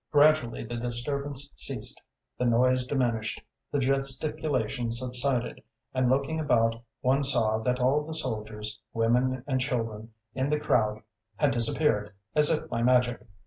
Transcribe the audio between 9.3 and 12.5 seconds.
and children in the crowd had disappeared as